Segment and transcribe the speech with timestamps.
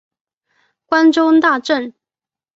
[0.87, 1.93] 关中大震。